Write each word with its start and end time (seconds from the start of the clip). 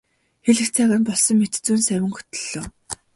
Хэлэх 0.45 0.69
цаг 0.75 0.89
нь 0.99 1.07
болсон 1.07 1.35
мэт 1.39 1.53
зөн 1.65 1.79
совин 1.87 2.11
хөтөллөө. 2.15 2.61